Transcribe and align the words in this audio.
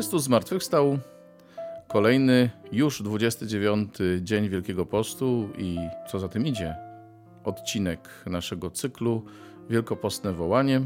Chrystus 0.00 0.22
zmartwychwstał. 0.22 0.98
Kolejny, 1.88 2.50
już 2.72 3.02
29 3.02 3.94
dzień 4.20 4.48
Wielkiego 4.48 4.86
Postu 4.86 5.48
i 5.58 5.78
co 6.10 6.18
za 6.18 6.28
tym 6.28 6.46
idzie, 6.46 6.76
odcinek 7.44 8.08
naszego 8.26 8.70
cyklu 8.70 9.24
Wielkopostne 9.70 10.32
Wołanie. 10.32 10.80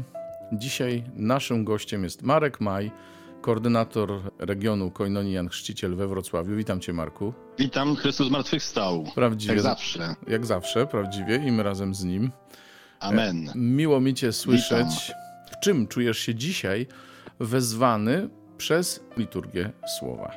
Dzisiaj 0.53 1.03
naszym 1.13 1.65
gościem 1.65 2.03
jest 2.03 2.21
Marek 2.21 2.61
Maj, 2.61 2.91
koordynator 3.41 4.21
regionu 4.39 4.91
Koinonii 4.91 5.33
Jan 5.33 5.49
Chrzciciel 5.49 5.95
we 5.95 6.07
Wrocławiu. 6.07 6.55
Witam 6.55 6.79
Cię, 6.79 6.93
Marku. 6.93 7.33
Witam, 7.59 7.95
Chrystus 7.95 8.27
zmartwychwstał. 8.27 9.05
Prawdziwie. 9.15 9.53
Jak 9.53 9.63
zawsze. 9.63 10.15
Jak 10.27 10.45
zawsze, 10.45 10.87
prawdziwie 10.87 11.35
i 11.35 11.51
my 11.51 11.63
razem 11.63 11.95
z 11.95 12.03
Nim. 12.03 12.31
Amen. 12.99 13.51
Miło 13.55 14.01
mi 14.01 14.13
Cię 14.13 14.33
słyszeć. 14.33 14.87
Witam. 15.07 15.21
W 15.51 15.59
czym 15.59 15.87
czujesz 15.87 16.17
się 16.17 16.35
dzisiaj 16.35 16.87
wezwany 17.39 18.29
przez 18.57 19.03
liturgię 19.17 19.71
słowa? 19.99 20.31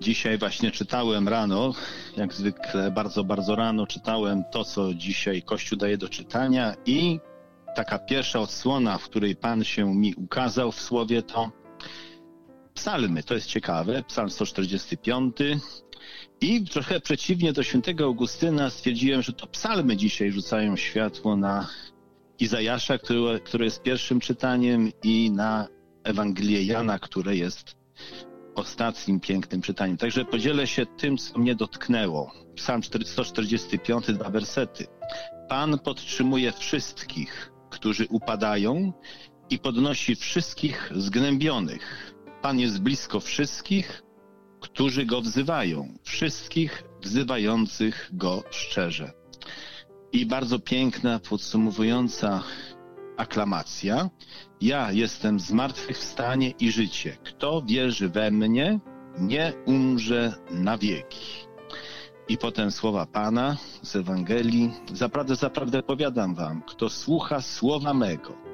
Dzisiaj 0.00 0.38
właśnie 0.38 0.70
czytałem 0.70 1.28
rano, 1.28 1.74
jak 2.16 2.34
zwykle 2.34 2.90
bardzo, 2.90 3.24
bardzo 3.24 3.56
rano 3.56 3.86
czytałem 3.86 4.44
to, 4.52 4.64
co 4.64 4.94
dzisiaj 4.94 5.42
Kościół 5.42 5.78
daje 5.78 5.98
do 5.98 6.08
czytania 6.08 6.74
i 6.86 7.20
taka 7.76 7.98
pierwsza 7.98 8.40
odsłona, 8.40 8.98
w 8.98 9.04
której 9.04 9.36
Pan 9.36 9.64
się 9.64 9.94
mi 9.94 10.14
ukazał 10.14 10.72
w 10.72 10.80
słowie, 10.80 11.22
to 11.22 11.50
psalmy. 12.74 13.22
To 13.22 13.34
jest 13.34 13.46
ciekawe, 13.46 14.02
psalm 14.02 14.30
145. 14.30 15.36
I 16.40 16.64
trochę 16.64 17.00
przeciwnie 17.00 17.52
do 17.52 17.62
świętego 17.62 18.04
Augustyna 18.04 18.70
stwierdziłem, 18.70 19.22
że 19.22 19.32
to 19.32 19.46
psalmy 19.46 19.96
dzisiaj 19.96 20.30
rzucają 20.30 20.76
światło 20.76 21.36
na 21.36 21.68
Izajasza, 22.38 22.98
które, 22.98 23.40
które 23.40 23.64
jest 23.64 23.82
pierwszym 23.82 24.20
czytaniem 24.20 24.92
i 25.02 25.30
na 25.30 25.68
Ewangelię 26.06 26.62
Jana, 26.64 26.98
które 26.98 27.36
jest 27.36 27.76
ostatnim 28.54 29.20
pięknym 29.20 29.62
czytaniem. 29.62 29.96
Także 29.96 30.24
podzielę 30.24 30.66
się 30.66 30.86
tym, 30.86 31.16
co 31.16 31.38
mnie 31.38 31.54
dotknęło. 31.54 32.32
Psalm 32.54 32.82
145, 33.04 34.06
dwa 34.06 34.30
wersety. 34.30 34.86
Pan 35.48 35.78
podtrzymuje 35.78 36.52
wszystkich, 36.52 37.52
którzy 37.70 38.06
upadają 38.10 38.92
i 39.50 39.58
podnosi 39.58 40.16
wszystkich 40.16 40.92
zgnębionych. 40.96 42.14
Pan 42.42 42.58
jest 42.60 42.80
blisko 42.82 43.20
wszystkich, 43.20 44.02
którzy 44.60 45.06
go 45.06 45.20
wzywają, 45.20 45.94
wszystkich 46.02 46.84
wzywających 47.02 48.10
go 48.12 48.44
szczerze. 48.50 49.12
I 50.12 50.26
bardzo 50.26 50.58
piękna, 50.58 51.18
podsumowująca 51.18 52.42
aklamacja. 53.16 54.10
Ja 54.60 54.92
jestem 54.92 55.40
zmartwychwstanie 55.40 56.50
i 56.50 56.72
życie. 56.72 57.16
Kto 57.24 57.62
wierzy 57.62 58.08
we 58.08 58.30
mnie, 58.30 58.80
nie 59.18 59.52
umrze 59.66 60.34
na 60.50 60.78
wieki. 60.78 61.46
I 62.28 62.38
potem 62.38 62.70
słowa 62.70 63.06
Pana 63.06 63.56
z 63.82 63.96
Ewangelii. 63.96 64.70
Zaprawdę, 64.92 65.36
zaprawdę 65.36 65.82
powiadam 65.82 66.34
wam, 66.34 66.62
kto 66.62 66.88
słucha 66.88 67.40
słowa 67.40 67.94
mego 67.94 68.46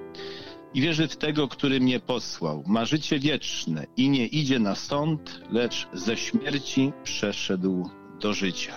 i 0.74 0.80
wierzy 0.80 1.08
w 1.08 1.16
tego, 1.16 1.48
który 1.48 1.80
mnie 1.80 2.00
posłał, 2.00 2.62
ma 2.66 2.84
życie 2.84 3.18
wieczne 3.18 3.86
i 3.96 4.10
nie 4.10 4.26
idzie 4.26 4.58
na 4.58 4.74
sąd, 4.74 5.40
lecz 5.50 5.88
ze 5.92 6.16
śmierci 6.16 6.92
przeszedł 7.04 7.90
do 8.20 8.32
życia. 8.32 8.72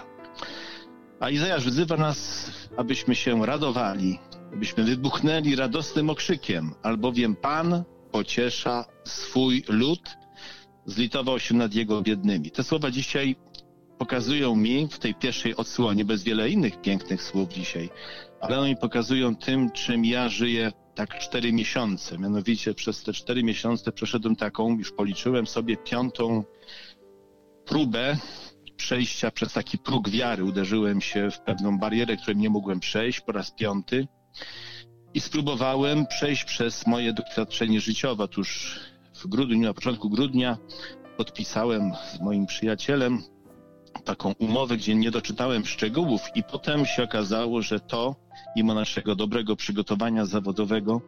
A 1.20 1.30
Izajasz 1.30 1.66
wzywa 1.66 1.98
nas, 1.98 2.52
abyśmy 2.78 3.16
się 3.16 3.46
radowali, 3.46 4.20
abyśmy 4.56 4.84
wybuchnęli 4.84 5.56
radosnym 5.56 6.10
okrzykiem, 6.10 6.72
albowiem 6.84 7.36
Pan 7.36 7.84
pociesza 8.12 8.86
swój 9.04 9.64
lud, 9.70 10.18
zlitował 10.86 11.40
się 11.40 11.56
nad 11.56 11.74
jego 11.74 12.02
biednymi. 12.02 12.52
Te 12.52 12.64
słowa 12.64 12.92
dzisiaj 12.92 13.36
pokazują 13.98 14.56
mi 14.56 14.88
w 14.88 15.00
tej 15.00 15.16
pierwszej 15.16 15.56
odsłonie, 15.56 16.06
bez 16.06 16.24
wiele 16.24 16.50
innych 16.50 16.82
pięknych 16.82 17.24
słów 17.24 17.50
dzisiaj, 17.50 17.90
ale 18.42 18.60
one 18.60 18.70
mi 18.70 18.78
pokazują 18.78 19.36
tym, 19.36 19.72
czym 19.72 20.06
ja 20.06 20.30
żyję 20.30 20.72
tak 20.96 21.20
cztery 21.20 21.54
miesiące. 21.54 22.18
Mianowicie 22.18 22.74
przez 22.74 23.04
te 23.04 23.14
cztery 23.14 23.44
miesiące 23.44 23.92
przeszedłem 23.92 24.36
taką, 24.36 24.78
już 24.78 24.92
policzyłem 24.92 25.48
sobie 25.48 25.78
piątą 25.78 26.44
próbę 27.66 28.18
przejścia 28.78 29.32
przez 29.32 29.54
taki 29.54 29.78
próg 29.78 30.10
wiary. 30.10 30.44
Uderzyłem 30.44 31.02
się 31.02 31.32
w 31.32 31.40
pewną 31.40 31.80
barierę, 31.80 32.18
której 32.18 32.38
nie 32.38 32.50
mogłem 32.50 32.80
przejść 32.80 33.22
po 33.22 33.32
raz 33.32 33.52
piąty 33.52 34.08
i 35.14 35.20
spróbowałem 35.20 36.08
przejść 36.08 36.44
przez 36.44 36.88
moje 36.88 37.14
doświadczenie 37.14 37.82
życiowe. 37.82 38.24
Otóż 38.24 38.80
w 39.24 39.28
grudniu, 39.28 39.68
na 39.68 39.74
początku 39.74 40.10
grudnia 40.10 40.58
podpisałem 41.18 41.92
z 42.14 42.20
moim 42.20 42.46
przyjacielem 42.46 43.24
taką 44.06 44.32
umowę, 44.40 44.78
gdzie 44.78 44.96
nie 44.96 45.12
doczytałem 45.12 45.66
szczegółów 45.66 46.22
i 46.36 46.44
potem 46.44 46.86
się 46.86 47.04
okazało, 47.04 47.62
że 47.62 47.80
to, 47.80 48.16
mimo 48.56 48.74
naszego 48.74 49.16
dobrego 49.16 49.56
przygotowania 49.56 50.26
zawodowego, 50.26 51.02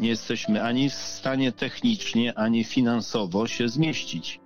nie 0.00 0.08
jesteśmy 0.08 0.62
ani 0.62 0.90
w 0.90 0.94
stanie 0.94 1.52
technicznie, 1.52 2.38
ani 2.38 2.64
finansowo 2.64 3.46
się 3.46 3.68
zmieścić. 3.68 4.40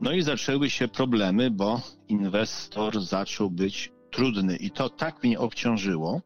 No 0.00 0.12
i 0.12 0.22
zaczęły 0.22 0.70
się 0.70 0.88
problemy, 0.88 1.50
bo 1.50 1.80
inwestor 2.08 3.00
zaczął 3.00 3.50
być 3.50 3.92
trudny 4.10 4.56
i 4.56 4.70
to 4.70 4.90
tak 4.90 5.24
mnie 5.24 5.38
obciążyło, 5.38 6.20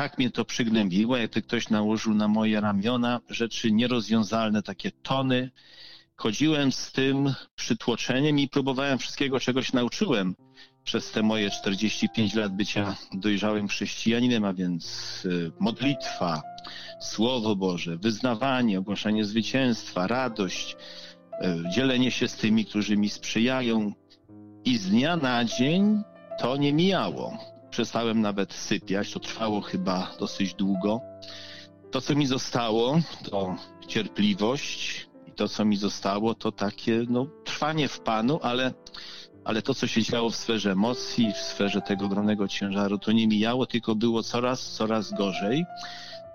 tak 0.00 0.18
mnie 0.18 0.30
to 0.30 0.44
przygnębiło, 0.44 1.16
jakby 1.16 1.42
ktoś 1.42 1.68
nałożył 1.68 2.14
na 2.14 2.28
moje 2.28 2.60
ramiona 2.60 3.20
rzeczy 3.30 3.72
nierozwiązalne, 3.72 4.62
takie 4.62 4.90
tony. 4.90 5.50
Chodziłem 6.16 6.72
z 6.72 6.92
tym 6.92 7.34
przytłoczeniem 7.54 8.38
i 8.38 8.48
próbowałem 8.48 8.98
wszystkiego, 8.98 9.40
czego 9.40 9.62
się 9.62 9.76
nauczyłem 9.76 10.34
przez 10.84 11.10
te 11.10 11.22
moje 11.22 11.50
45 11.50 12.34
lat 12.34 12.56
bycia 12.56 12.96
dojrzałym 13.12 13.68
chrześcijaninem, 13.68 14.44
a 14.44 14.54
więc 14.54 14.84
y, 15.24 15.52
modlitwa, 15.58 16.42
Słowo 17.00 17.56
Boże, 17.56 17.96
wyznawanie, 17.96 18.78
ogłaszanie 18.78 19.24
zwycięstwa, 19.24 20.06
radość, 20.06 20.76
y, 20.76 21.70
dzielenie 21.74 22.10
się 22.10 22.28
z 22.28 22.36
tymi, 22.36 22.64
którzy 22.64 22.96
mi 22.96 23.08
sprzyjają. 23.08 23.92
I 24.64 24.78
z 24.78 24.90
dnia 24.90 25.16
na 25.16 25.44
dzień 25.44 26.02
to 26.38 26.56
nie 26.56 26.72
mijało. 26.72 27.49
Przestałem 27.70 28.20
nawet 28.20 28.52
sypiać, 28.52 29.12
to 29.12 29.20
trwało 29.20 29.60
chyba 29.60 30.12
dosyć 30.18 30.54
długo. 30.54 31.00
To, 31.90 32.00
co 32.00 32.14
mi 32.14 32.26
zostało, 32.26 32.98
to 33.30 33.56
cierpliwość, 33.88 35.08
i 35.26 35.32
to, 35.32 35.48
co 35.48 35.64
mi 35.64 35.76
zostało, 35.76 36.34
to 36.34 36.52
takie 36.52 37.04
no, 37.08 37.26
trwanie 37.44 37.88
w 37.88 38.00
Panu, 38.00 38.38
ale 38.42 38.72
ale 39.44 39.62
to, 39.62 39.74
co 39.74 39.86
się 39.86 40.02
działo 40.02 40.30
w 40.30 40.36
sferze 40.36 40.72
emocji, 40.72 41.32
w 41.32 41.36
sferze 41.36 41.82
tego 41.82 42.06
ogromnego 42.06 42.48
ciężaru, 42.48 42.98
to 42.98 43.12
nie 43.12 43.28
mijało, 43.28 43.66
tylko 43.66 43.94
było 43.94 44.22
coraz, 44.22 44.72
coraz 44.72 45.12
gorzej. 45.12 45.64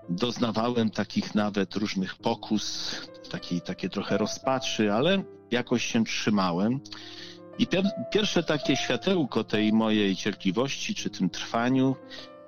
Doznawałem 0.08 0.90
takich 0.90 1.34
nawet 1.34 1.74
różnych 1.74 2.14
pokus, 2.14 2.96
takiej, 3.30 3.60
takie 3.60 3.88
trochę 3.88 4.18
rozpaczy, 4.18 4.92
ale 4.92 5.22
jakoś 5.50 5.84
się 5.84 6.04
trzymałem. 6.04 6.80
I 7.58 7.66
pier 7.66 7.84
pierwsze 8.10 8.42
takie 8.42 8.76
światełko 8.76 9.44
tej 9.44 9.72
mojej 9.72 10.16
cierpliwości, 10.16 10.94
czy 10.94 11.10
tym 11.10 11.30
trwaniu, 11.30 11.96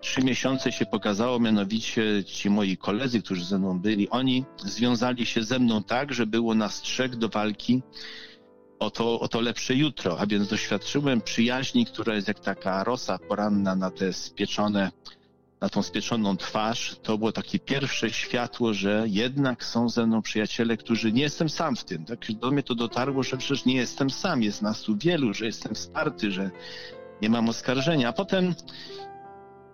trzy 0.00 0.20
miesiące 0.22 0.72
się 0.72 0.86
pokazało, 0.86 1.40
mianowicie 1.40 2.24
ci 2.24 2.50
moi 2.50 2.76
koledzy, 2.76 3.22
którzy 3.22 3.44
ze 3.44 3.58
mną 3.58 3.78
byli, 3.80 4.08
oni 4.08 4.44
związali 4.64 5.26
się 5.26 5.42
ze 5.44 5.58
mną 5.58 5.82
tak, 5.82 6.12
że 6.14 6.26
było 6.26 6.54
nas 6.54 6.80
trzech 6.80 7.16
do 7.16 7.28
walki 7.28 7.82
o 8.78 8.90
to, 8.90 9.20
o 9.20 9.28
to 9.28 9.40
lepsze 9.40 9.74
jutro, 9.74 10.18
a 10.20 10.26
więc 10.26 10.48
doświadczyłem 10.48 11.20
przyjaźni, 11.20 11.86
która 11.86 12.14
jest 12.14 12.28
jak 12.28 12.40
taka 12.40 12.84
rosa 12.84 13.18
poranna 13.18 13.74
na 13.76 13.90
te 13.90 14.12
spieczone, 14.12 14.90
na 15.60 15.68
tą 15.68 15.82
spieczoną 15.82 16.36
twarz. 16.36 16.96
To 17.02 17.18
było 17.18 17.32
takie 17.32 17.58
pierwsze 17.58 18.10
światło, 18.10 18.74
że 18.74 19.04
jednak 19.06 19.64
są 19.64 19.88
ze 19.88 20.06
mną 20.06 20.22
przyjaciele, 20.22 20.76
którzy 20.76 21.12
nie 21.12 21.22
jestem 21.22 21.48
sam 21.48 21.76
w 21.76 21.84
tym. 21.84 22.04
Tak 22.04 22.32
do 22.32 22.50
mnie 22.50 22.62
to 22.62 22.74
dotarło, 22.74 23.22
że 23.22 23.36
przecież 23.36 23.64
nie 23.64 23.76
jestem 23.76 24.10
sam, 24.10 24.42
jest 24.42 24.62
nas 24.62 24.82
tu 24.82 24.96
wielu, 24.96 25.34
że 25.34 25.46
jestem 25.46 25.74
wsparty, 25.74 26.30
że 26.30 26.50
nie 27.22 27.30
mam 27.30 27.48
oskarżenia. 27.48 28.08
A 28.08 28.12
potem 28.12 28.54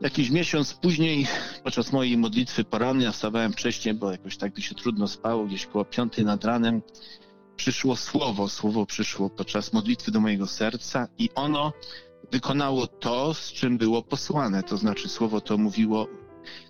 jakiś 0.00 0.30
miesiąc 0.30 0.74
później, 0.74 1.26
podczas 1.64 1.92
mojej 1.92 2.16
modlitwy 2.16 2.64
porannej, 2.64 3.04
ja 3.04 3.12
wstawałem 3.12 3.52
wcześniej, 3.52 3.94
bo 3.94 4.12
jakoś 4.12 4.36
tak 4.36 4.52
by 4.52 4.62
się 4.62 4.74
trudno 4.74 5.08
spało, 5.08 5.44
gdzieś 5.44 5.66
koło 5.66 5.84
piątej 5.84 6.24
nad 6.24 6.44
ranem, 6.44 6.82
przyszło 7.56 7.96
słowo, 7.96 8.48
słowo 8.48 8.86
przyszło 8.86 9.30
podczas 9.30 9.72
modlitwy 9.72 10.10
do 10.10 10.20
mojego 10.20 10.46
serca 10.46 11.08
i 11.18 11.30
ono 11.34 11.72
wykonało 12.32 12.86
to, 12.86 13.34
z 13.34 13.52
czym 13.52 13.78
było 13.78 14.02
posłane. 14.02 14.62
To 14.62 14.76
znaczy, 14.76 15.08
słowo 15.08 15.40
to 15.40 15.58
mówiło: 15.58 16.08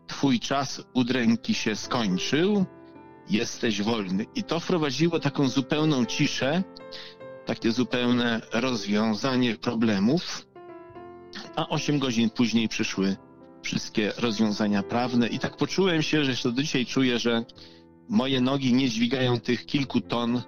Twój 0.06 0.40
czas 0.40 0.82
udręki 0.94 1.54
się 1.54 1.76
skończył, 1.76 2.64
jesteś 3.30 3.82
wolny. 3.82 4.26
I 4.34 4.42
to 4.42 4.60
wprowadziło 4.60 5.20
taką 5.20 5.48
zupełną 5.48 6.04
ciszę, 6.04 6.62
takie 7.46 7.72
zupełne 7.72 8.40
rozwiązanie 8.52 9.56
problemów. 9.56 10.46
A 11.56 11.68
osiem 11.68 11.98
godzin 11.98 12.30
później 12.30 12.68
przyszły 12.68 13.16
wszystkie 13.62 14.12
rozwiązania 14.18 14.82
prawne, 14.82 15.28
i 15.28 15.38
tak 15.38 15.56
poczułem 15.56 16.02
się, 16.02 16.24
że 16.24 16.30
jeszcze 16.30 16.52
do 16.52 16.62
dzisiaj 16.62 16.86
czuję, 16.86 17.18
że 17.18 17.44
moje 18.08 18.40
nogi 18.40 18.72
nie 18.74 18.88
dźwigają 18.88 19.40
tych 19.40 19.66
kilku 19.66 20.00
ton 20.00 20.42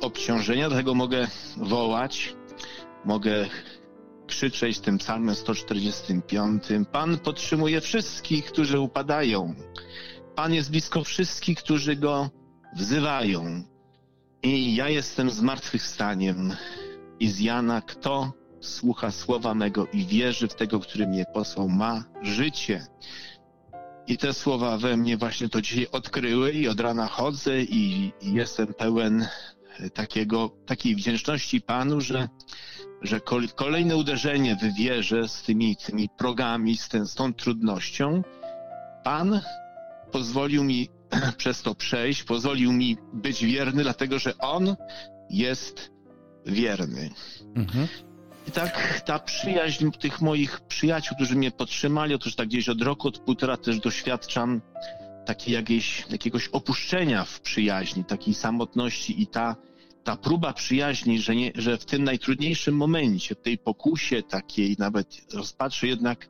obciążenia, 0.00 0.68
dlatego 0.68 0.94
mogę 0.94 1.28
wołać, 1.56 2.34
mogę 3.04 3.48
krzyczeć 4.30 4.80
tym 4.80 4.98
psalmem 4.98 5.34
145. 5.34 6.62
Pan 6.92 7.18
podtrzymuje 7.18 7.80
wszystkich, 7.80 8.44
którzy 8.44 8.80
upadają. 8.80 9.54
Pan 10.34 10.54
jest 10.54 10.70
blisko 10.70 11.04
wszystkich, 11.04 11.58
którzy 11.58 11.96
Go 11.96 12.30
wzywają. 12.76 13.62
I 14.42 14.74
ja 14.74 14.88
jestem 14.88 15.30
zmartwychwstaniem. 15.30 16.56
I 17.20 17.28
z 17.28 17.40
Jana, 17.40 17.82
kto 17.82 18.32
słucha 18.60 19.10
słowa 19.10 19.54
mego 19.54 19.86
i 19.92 20.06
wierzy 20.06 20.48
w 20.48 20.54
tego, 20.54 20.80
który 20.80 21.06
mnie 21.06 21.24
posłał, 21.34 21.68
ma 21.68 22.04
życie. 22.22 22.86
I 24.06 24.18
te 24.18 24.34
słowa 24.34 24.78
we 24.78 24.96
mnie 24.96 25.16
właśnie 25.16 25.48
to 25.48 25.60
dzisiaj 25.60 25.86
odkryły 25.92 26.52
i 26.52 26.68
od 26.68 26.80
rana 26.80 27.06
chodzę 27.06 27.62
i, 27.62 28.12
i 28.20 28.32
jestem 28.32 28.74
pełen 28.74 29.26
takiego, 29.94 30.50
takiej 30.66 30.96
wdzięczności 30.96 31.60
Panu, 31.60 32.00
że, 32.00 32.28
że 33.02 33.20
kolejne 33.54 33.96
uderzenie 33.96 34.56
w 34.56 34.74
wierze 34.74 35.28
z 35.28 35.42
tymi, 35.42 35.76
tymi 35.76 36.08
progami, 36.08 36.76
z, 36.76 36.88
ten, 36.88 37.06
z 37.06 37.14
tą 37.14 37.34
trudnością, 37.34 38.22
Pan 39.04 39.40
pozwolił 40.12 40.64
mi 40.64 40.88
przez 41.36 41.62
to 41.62 41.74
przejść, 41.74 42.24
pozwolił 42.24 42.72
mi 42.72 42.96
być 43.12 43.44
wierny, 43.44 43.82
dlatego 43.82 44.18
że 44.18 44.38
On 44.38 44.76
jest 45.30 45.90
wierny. 46.46 47.10
Mhm. 47.54 47.88
I 48.48 48.50
tak 48.50 49.00
ta 49.06 49.18
przyjaźń 49.18 49.90
tych 49.90 50.20
moich 50.20 50.60
przyjaciół, 50.60 51.16
którzy 51.16 51.36
mnie 51.36 51.50
podtrzymali, 51.50 52.14
otóż 52.14 52.34
tak 52.34 52.48
gdzieś 52.48 52.68
od 52.68 52.82
roku, 52.82 53.08
od 53.08 53.18
półtora 53.18 53.56
też 53.56 53.80
doświadczam 53.80 54.60
takiej 55.26 55.54
jakiejś, 55.54 56.06
jakiegoś 56.10 56.48
opuszczenia 56.48 57.24
w 57.24 57.40
przyjaźni, 57.40 58.04
takiej 58.04 58.34
samotności 58.34 59.22
i 59.22 59.26
ta, 59.26 59.56
ta 60.04 60.16
próba 60.16 60.52
przyjaźni, 60.52 61.20
że, 61.20 61.36
nie, 61.36 61.52
że 61.54 61.78
w 61.78 61.84
tym 61.84 62.04
najtrudniejszym 62.04 62.76
momencie, 62.76 63.36
tej 63.36 63.58
pokusie 63.58 64.22
takiej 64.22 64.76
nawet 64.78 65.34
rozpaczy 65.34 65.86
jednak 65.86 66.28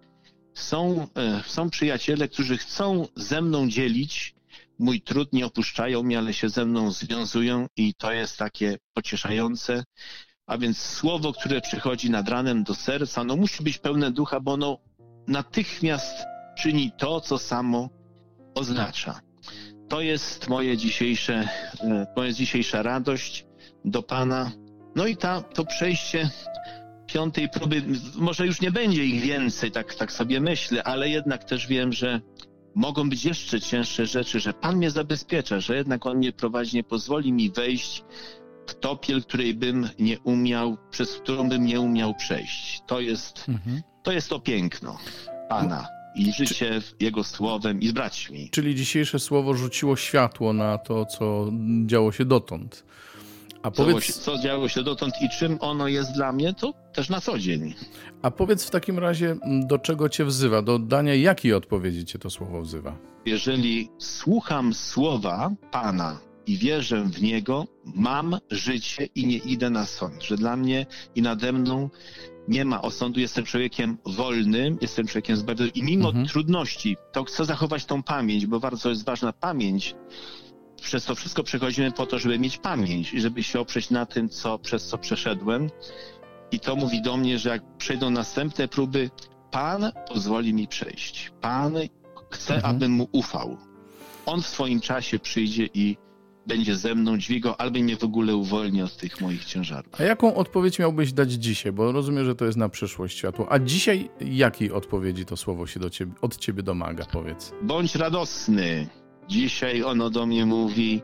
są, 0.55 1.07
e, 1.17 1.43
są 1.47 1.71
przyjaciele, 1.71 2.29
którzy 2.29 2.57
chcą 2.57 3.07
ze 3.17 3.43
mną 3.43 3.69
dzielić 3.69 4.35
mój 4.81 5.01
trud, 5.01 5.33
nie 5.33 5.47
opuszczają 5.47 6.03
mnie, 6.03 6.19
ale 6.19 6.33
się 6.33 6.49
ze 6.49 6.65
mną 6.65 6.93
związują 6.93 7.67
i 7.77 7.95
to 7.95 8.13
jest 8.13 8.39
takie 8.39 8.79
pocieszające. 8.95 9.85
A 10.47 10.59
więc 10.59 10.79
słowo, 10.79 11.33
które 11.33 11.61
przychodzi 11.61 12.11
nad 12.11 12.29
ranem 12.29 12.65
do 12.65 12.75
serca, 12.75 13.25
no 13.25 13.37
musi 13.37 13.63
być 13.63 13.79
pełne 13.79 14.11
ducha, 14.11 14.41
bo 14.41 14.53
ono 14.53 14.79
natychmiast 15.27 16.17
czyni 16.59 16.93
to, 16.99 17.21
co 17.21 17.39
samo 17.39 17.89
oznacza. 18.55 19.21
To 19.89 20.01
jest 20.01 20.49
moje 20.49 20.77
dzisiejsze, 20.77 21.49
e, 21.81 22.07
moja 22.17 22.33
dzisiejsza 22.33 22.83
radość 22.83 23.47
do 23.85 24.03
Pana. 24.03 24.53
No 24.97 25.07
i 25.07 25.17
ta, 25.17 25.41
to 25.41 25.65
przejście 25.65 26.31
piątej 27.07 27.49
próby, 27.49 27.83
może 28.17 28.47
już 28.47 28.61
nie 28.61 28.71
będzie 28.71 29.05
ich 29.05 29.23
więcej, 29.23 29.71
tak, 29.71 29.95
tak 29.95 30.13
sobie 30.13 30.41
myślę, 30.41 30.83
ale 30.83 31.09
jednak 31.09 31.45
też 31.45 31.67
wiem, 31.67 31.93
że 31.93 32.21
mogą 32.75 33.11
być 33.11 33.25
jeszcze 33.25 33.61
cięższe 33.61 34.07
rzeczy, 34.07 34.41
że 34.41 34.53
Pan 34.53 34.77
mnie 34.77 34.91
zabezpiecza, 34.91 35.61
że 35.61 35.77
jednak 35.77 36.07
On 36.07 36.17
mnie 36.17 36.33
prowadzi, 36.33 36.77
nie 36.77 36.85
pozwoli 36.85 37.33
mi 37.33 37.51
wejść 37.51 38.05
w 38.67 38.75
topiel, 38.75 39.23
której 39.23 39.55
bym 39.55 39.89
nie 39.99 40.19
umiał, 40.21 40.77
przez 40.91 41.17
którą 41.17 41.49
bym 41.49 41.67
nie 41.67 41.81
umiał 41.81 42.15
przejść. 42.15 42.83
To 42.87 43.01
jest, 43.01 43.49
mhm. 43.49 43.83
to, 44.03 44.13
jest 44.13 44.29
to 44.29 44.41
piękno 44.41 44.99
Pana 45.49 45.87
i 46.15 46.33
życie 46.33 46.81
Czy... 46.81 47.05
Jego 47.05 47.25
słowem 47.25 47.81
i 47.81 47.89
z 47.89 47.93
braćmi. 47.93 48.51
Czyli 48.51 48.75
dzisiejsze 48.75 49.19
słowo 49.19 49.55
rzuciło 49.55 49.97
światło 49.97 50.53
na 50.53 50.79
to, 50.79 51.07
co 51.07 51.53
działo 51.87 52.13
się 52.13 52.25
dotąd. 52.25 52.85
A 53.63 53.71
powiedz... 53.71 54.07
Co, 54.07 54.21
co 54.21 54.43
działo 54.43 54.69
się 54.69 54.83
dotąd 54.83 55.15
i 55.23 55.29
czym 55.39 55.59
ono 55.61 55.89
jest 55.89 56.13
dla 56.13 56.33
mnie, 56.33 56.55
to 56.55 56.75
też 56.93 57.09
na 57.09 57.21
co 57.21 57.39
dzień. 57.39 57.75
A 58.23 58.31
powiedz 58.31 58.65
w 58.65 58.71
takim 58.71 58.99
razie, 58.99 59.37
do 59.67 59.79
czego 59.79 60.09
cię 60.09 60.25
wzywa? 60.25 60.63
Do 60.63 60.75
oddania 60.75 61.15
jakiej 61.15 61.53
odpowiedzi 61.55 62.05
cię 62.05 62.19
to 62.19 62.31
słowo 62.31 62.63
wzywa? 62.63 62.97
Jeżeli 63.27 63.89
słucham 63.99 64.75
słowa 64.75 65.51
Pana 65.71 66.21
i 66.47 66.57
wierzę 66.57 67.05
w 67.05 67.23
Niego, 67.23 67.67
mam 67.85 68.39
życie 68.51 69.09
i 69.15 69.27
nie 69.27 69.37
idę 69.37 69.71
na 69.71 69.87
sąd. 69.87 70.23
Że 70.23 70.37
dla 70.37 70.57
mnie 70.57 70.87
i 71.15 71.23
nade 71.23 71.53
mną 71.53 71.91
nie 72.49 72.65
ma 72.65 72.83
osądu, 72.83 73.21
jestem 73.21 73.45
człowiekiem 73.45 73.99
wolnym, 74.07 74.79
jestem 74.81 75.07
człowiekiem 75.07 75.37
zbawionym 75.37 75.75
i 75.75 75.83
mimo 75.83 76.09
mhm. 76.09 76.27
trudności, 76.27 76.97
to 77.13 77.25
chcę 77.25 77.45
zachować 77.45 77.85
tą 77.85 78.03
pamięć, 78.03 78.47
bo 78.47 78.61
bardzo 78.61 78.89
jest 78.91 79.05
ważna 79.05 79.33
pamięć, 79.33 79.95
przez 80.81 81.05
to 81.05 81.15
wszystko 81.15 81.43
przechodzimy 81.43 81.93
po 81.93 82.07
to, 82.07 82.19
żeby 82.19 82.39
mieć 82.39 82.59
pamięć 82.59 83.15
i 83.15 83.21
żeby 83.21 83.43
się 83.43 83.61
oprzeć 83.61 83.91
na 83.91 84.07
tym, 84.07 84.29
co, 84.29 84.59
przez 84.59 84.87
co 84.87 84.99
przeszedłem. 84.99 85.71
I 86.53 86.61
to 86.61 86.77
mówi 86.77 87.03
do 87.03 87.17
mnie, 87.17 87.39
że 87.39 87.49
jak 87.49 87.63
przejdą 87.79 88.11
następne 88.11 88.69
próby, 88.69 89.11
Pan 89.51 89.93
pozwoli 90.09 90.55
mi 90.55 90.69
przejść. 90.69 91.33
Pan 91.41 91.75
chce, 92.31 92.55
mhm. 92.55 92.77
abym 92.77 92.93
mu 92.93 93.09
ufał. 93.13 93.57
On 94.27 94.43
w 94.43 94.47
swoim 94.47 94.81
czasie 94.81 95.19
przyjdzie 95.19 95.69
i 95.75 95.97
będzie 96.47 96.77
ze 96.77 96.95
mną 96.95 97.19
dźwigał, 97.19 97.55
albo 97.59 97.79
mnie 97.79 97.97
w 97.97 98.05
ogóle 98.05 98.37
uwolni 98.37 98.83
od 98.83 98.97
tych 98.97 99.21
moich 99.21 99.45
ciężarów. 99.45 100.01
A 100.01 100.03
jaką 100.03 100.35
odpowiedź 100.35 100.79
miałbyś 100.79 101.13
dać 101.13 101.33
dzisiaj? 101.33 101.73
Bo 101.73 101.93
rozumiem, 101.93 102.25
że 102.25 102.35
to 102.35 102.45
jest 102.45 102.59
na 102.59 102.69
przyszłość 102.69 103.19
światło. 103.19 103.53
A 103.53 103.59
dzisiaj 103.59 104.11
jakiej 104.21 104.73
odpowiedzi 104.73 105.25
to 105.25 105.37
słowo 105.37 105.67
się 105.67 105.81
do 105.81 105.91
ciebie, 105.91 106.13
od 106.21 106.37
ciebie 106.37 106.63
domaga, 106.63 107.05
powiedz? 107.13 107.53
Bądź 107.63 107.95
radosny. 107.95 108.89
Dzisiaj 109.31 109.83
ono 109.83 110.11
do 110.11 110.27
mnie 110.27 110.47
mówi: 110.47 111.03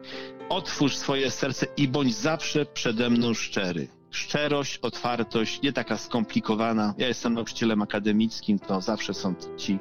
otwórz 0.49 0.97
swoje 0.97 1.31
serce 1.31 1.67
i 1.77 1.89
bądź 1.89 2.15
zawsze 2.15 2.67
przede 2.67 3.11
mną 3.11 3.35
szczery. 3.35 3.89
Szczerość, 4.11 4.79
otwartość, 4.79 5.63
nie 5.63 5.73
taka 5.73 5.99
skomplikowana. 5.99 6.95
Ja 6.99 7.09
jestem 7.09 7.35
nauczycielem 7.35 7.83
akademickim, 7.83 8.59
to 8.59 8.81
zawsze 8.81 9.15
są 9.15 9.35
ci 9.57 9.79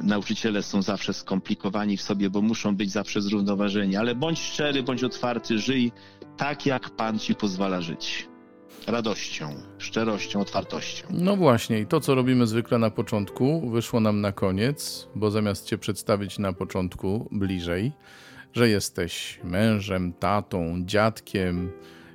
nauczyciele 0.00 0.62
są 0.62 0.82
zawsze 0.82 1.12
skomplikowani 1.12 1.96
w 1.96 2.02
sobie, 2.02 2.30
bo 2.30 2.42
muszą 2.42 2.76
być 2.76 2.90
zawsze 2.92 3.20
zrównoważeni. 3.22 3.96
Ale 3.96 4.14
bądź 4.14 4.38
szczery, 4.38 4.82
bądź 4.82 5.04
otwarty, 5.04 5.58
żyj 5.58 5.92
tak, 6.36 6.66
jak 6.66 6.90
Pan 6.90 7.18
ci 7.18 7.34
pozwala 7.34 7.80
żyć 7.80 8.28
radością, 8.86 9.54
szczerością, 9.78 10.40
otwartością. 10.40 11.06
No 11.10 11.36
właśnie, 11.36 11.80
i 11.80 11.86
to, 11.86 12.00
co 12.00 12.14
robimy 12.14 12.46
zwykle 12.46 12.78
na 12.78 12.90
początku, 12.90 13.70
wyszło 13.70 14.00
nam 14.00 14.20
na 14.20 14.32
koniec, 14.32 15.08
bo 15.14 15.30
zamiast 15.30 15.66
Cię 15.66 15.78
przedstawić 15.78 16.38
na 16.38 16.52
początku 16.52 17.28
bliżej, 17.32 17.92
że 18.52 18.68
jesteś 18.68 19.40
mężem, 19.44 20.12
tatą, 20.12 20.82
dziadkiem 20.84 21.72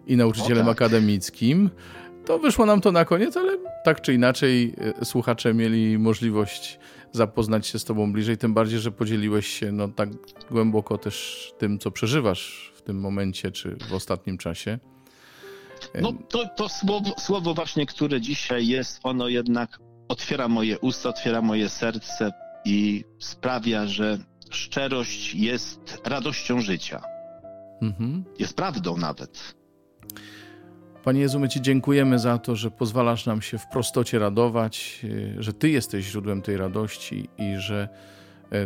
i 0.07 0.17
nauczycielem 0.17 0.65
tak. 0.65 0.71
akademickim, 0.71 1.69
to 2.25 2.39
wyszło 2.39 2.65
nam 2.65 2.81
to 2.81 2.91
na 2.91 3.05
koniec, 3.05 3.37
ale 3.37 3.57
tak 3.83 4.01
czy 4.01 4.13
inaczej 4.13 4.73
e, 5.01 5.05
słuchacze 5.05 5.53
mieli 5.53 5.97
możliwość 5.97 6.79
zapoznać 7.11 7.67
się 7.67 7.79
z 7.79 7.85
Tobą 7.85 8.13
bliżej, 8.13 8.37
tym 8.37 8.53
bardziej, 8.53 8.79
że 8.79 8.91
podzieliłeś 8.91 9.47
się 9.47 9.71
no, 9.71 9.87
tak 9.87 10.09
głęboko 10.51 10.97
też 10.97 11.47
tym, 11.57 11.79
co 11.79 11.91
przeżywasz 11.91 12.71
w 12.75 12.81
tym 12.81 12.99
momencie 12.99 13.51
czy 13.51 13.77
w 13.89 13.93
ostatnim 13.93 14.37
czasie. 14.37 14.79
No 16.01 16.13
to, 16.29 16.45
to 16.55 16.69
słowo, 16.69 17.13
słowo 17.19 17.53
właśnie, 17.53 17.85
które 17.85 18.21
dzisiaj 18.21 18.67
jest, 18.67 18.99
ono 19.03 19.27
jednak 19.27 19.79
otwiera 20.07 20.47
moje 20.47 20.79
usta, 20.79 21.09
otwiera 21.09 21.41
moje 21.41 21.69
serce 21.69 22.31
i 22.65 23.03
sprawia, 23.19 23.87
że 23.87 24.17
szczerość 24.49 25.35
jest 25.35 26.01
radością 26.05 26.61
życia. 26.61 27.01
Mhm. 27.81 28.23
Jest 28.39 28.55
prawdą 28.55 28.97
nawet. 28.97 29.55
Panie 31.03 31.21
Jezu, 31.21 31.39
my 31.39 31.49
Ci 31.49 31.61
dziękujemy 31.61 32.19
za 32.19 32.37
to, 32.37 32.55
że 32.55 32.71
pozwalasz 32.71 33.25
nam 33.25 33.41
się 33.41 33.57
w 33.57 33.67
prostocie 33.67 34.19
radować, 34.19 35.01
e, 35.37 35.43
że 35.43 35.53
Ty 35.53 35.69
jesteś 35.69 36.05
źródłem 36.05 36.41
tej 36.41 36.57
radości 36.57 37.29
i 37.37 37.55
że 37.57 37.89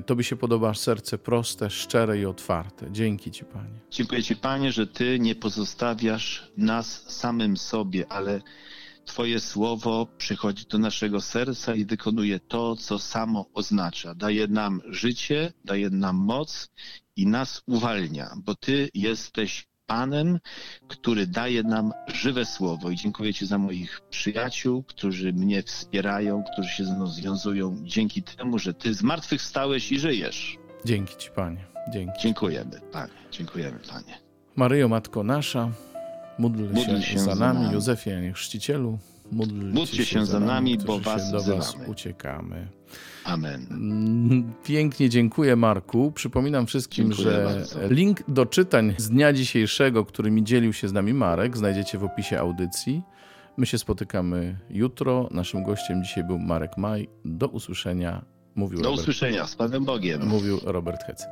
tobie 0.05 0.23
się 0.23 0.35
podoba 0.35 0.73
serce 0.73 1.17
proste, 1.17 1.69
szczere 1.69 2.19
i 2.19 2.25
otwarte. 2.25 2.91
Dzięki 2.91 3.31
Ci, 3.31 3.45
Panie. 3.45 3.79
Dziękuję 3.91 4.23
Ci, 4.23 4.35
Panie, 4.35 4.71
że 4.71 4.87
Ty 4.87 5.19
nie 5.19 5.35
pozostawiasz 5.35 6.51
nas 6.57 7.11
samym 7.11 7.57
sobie, 7.57 8.11
ale 8.11 8.41
Twoje 9.05 9.39
słowo 9.39 10.07
przychodzi 10.17 10.65
do 10.65 10.77
naszego 10.77 11.21
serca 11.21 11.75
i 11.75 11.85
wykonuje 11.85 12.39
to, 12.39 12.75
co 12.75 12.99
samo 12.99 13.45
oznacza. 13.53 14.15
Daje 14.15 14.47
nam 14.47 14.81
życie, 14.85 15.53
daje 15.65 15.89
nam 15.89 16.15
moc 16.15 16.69
i 17.15 17.27
nas 17.27 17.61
uwalnia, 17.67 18.33
bo 18.45 18.55
Ty 18.55 18.89
jesteś 18.93 19.67
Panem, 19.85 20.39
który 20.87 21.27
daje 21.27 21.63
nam 21.63 21.91
żywe 22.07 22.45
słowo. 22.45 22.89
I 22.89 22.95
dziękuję 22.95 23.33
Ci 23.33 23.45
za 23.45 23.57
moich 23.57 24.01
przyjaciół, 24.09 24.83
którzy 24.83 25.33
mnie 25.33 25.63
wspierają, 25.63 26.43
którzy 26.53 26.69
się 26.69 26.85
ze 26.85 26.93
mną 26.95 27.07
związują 27.07 27.77
dzięki 27.81 28.23
temu, 28.23 28.59
że 28.59 28.73
Ty 28.73 28.93
zmartwychwstałeś 28.93 29.91
i 29.91 29.99
żyjesz. 29.99 30.57
Dzięki 30.85 31.17
Ci, 31.17 31.29
Panie. 31.31 31.65
Dzięki. 31.93 32.21
Dziękujemy, 32.21 32.81
Panie. 32.91 33.13
Dziękujemy, 33.31 33.79
Panie. 33.89 34.19
Maryjo, 34.55 34.87
Matko 34.87 35.23
Nasza, 35.23 35.69
módl, 36.39 36.63
módl 36.73 37.01
się, 37.01 37.01
się, 37.01 37.19
za 37.19 37.35
nami. 37.35 37.73
Józefie, 37.73 38.31
Chrzcicielu, 38.33 38.99
Módlcie, 39.33 39.55
Módlcie 39.73 40.05
się 40.05 40.25
za 40.25 40.39
nami, 40.39 40.77
bo 40.77 40.99
was 40.99 41.31
do 41.31 41.43
was 41.55 41.75
uciekamy. 41.87 42.67
Amen. 43.25 43.67
Mm, 43.71 44.53
Pięknie 44.63 45.09
dziękuję 45.09 45.55
Marku. 45.55 46.11
Przypominam 46.11 46.65
wszystkim, 46.65 47.11
Dziękuję 47.11 47.31
że 47.35 47.45
bardzo. 47.45 47.93
link 47.93 48.23
do 48.27 48.45
czytań 48.45 48.93
z 48.97 49.09
dnia 49.09 49.33
dzisiejszego, 49.33 50.05
którymi 50.05 50.43
dzielił 50.43 50.73
się 50.73 50.87
z 50.87 50.93
nami 50.93 51.13
Marek, 51.13 51.57
znajdziecie 51.57 51.97
w 51.97 52.03
opisie 52.03 52.39
audycji. 52.39 53.01
My 53.57 53.65
się 53.65 53.77
spotykamy 53.77 54.59
jutro. 54.69 55.27
Naszym 55.31 55.63
gościem 55.63 56.03
dzisiaj 56.03 56.23
był 56.23 56.39
Marek 56.39 56.77
Maj. 56.77 57.09
Do 57.25 57.47
usłyszenia. 57.47 58.25
Mówił, 58.55 58.77
Do 58.79 58.83
Robert, 58.83 59.01
usłyszenia. 59.01 59.47
Z 59.47 59.55
Panem 59.55 59.85
Bogiem. 59.85 60.27
mówił 60.27 60.59
Robert 60.63 61.03
Hecyk. 61.03 61.29